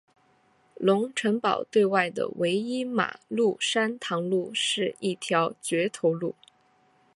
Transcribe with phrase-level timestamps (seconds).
[0.77, 6.33] 龙成堡对外的唯一马路山塘路是一条掘头路。